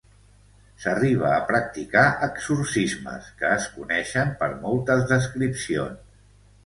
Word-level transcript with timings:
S'arriba 0.85 1.27
a 1.33 1.41
practicar 1.51 2.05
exorcismes, 2.29 3.27
que 3.43 3.51
es 3.59 3.69
coneixen 3.77 4.33
per 4.41 4.49
moltes 4.67 5.05
descripcions. 5.13 6.21